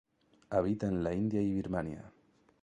[0.49, 2.11] Habita en la India y Birmania.